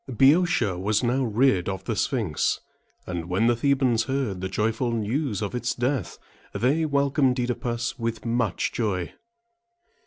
Boeotia 0.09 0.79
was 0.79 1.03
now 1.03 1.23
rid 1.23 1.69
of 1.69 1.83
the 1.83 1.95
Sphinx; 1.95 2.59
and 3.05 3.29
when 3.29 3.45
the 3.45 3.53
The´bans 3.53 4.05
heard 4.05 4.41
the 4.41 4.49
joyful 4.49 4.91
news 4.91 5.43
of 5.43 5.53
its 5.53 5.75
death, 5.75 6.17
they 6.53 6.85
welcomed 6.85 7.35
OEdipus 7.39 7.99
with 7.99 8.25
much 8.25 8.71
joy. 8.71 9.13